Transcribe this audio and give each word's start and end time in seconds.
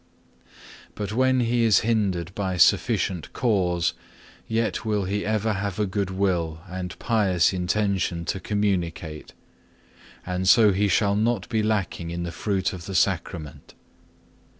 6. 0.43 0.55
But 0.95 1.13
when 1.13 1.41
he 1.41 1.63
is 1.63 1.81
hindered 1.81 2.33
by 2.33 2.57
sufficient 2.57 3.31
cause, 3.33 3.93
yet 4.47 4.83
will 4.83 5.03
he 5.03 5.23
ever 5.23 5.53
have 5.53 5.77
a 5.77 5.85
good 5.85 6.09
will 6.09 6.59
and 6.67 6.97
pious 6.97 7.53
intention 7.53 8.25
to 8.25 8.39
communicate; 8.39 9.33
and 10.25 10.49
so 10.49 10.71
he 10.71 10.87
shall 10.87 11.15
not 11.15 11.47
be 11.49 11.61
lacking 11.61 12.09
in 12.09 12.23
the 12.23 12.31
fruit 12.31 12.73
of 12.73 12.87
the 12.87 12.95
Sacrament. 12.95 13.75